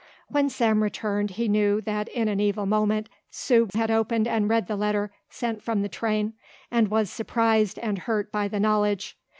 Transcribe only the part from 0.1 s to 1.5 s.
When Sam returned he